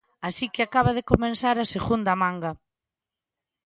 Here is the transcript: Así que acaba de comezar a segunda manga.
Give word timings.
Así 0.27 0.45
que 0.53 0.61
acaba 0.63 0.91
de 0.97 1.07
comezar 1.11 1.55
a 1.59 1.71
segunda 1.75 2.13
manga. 2.23 2.51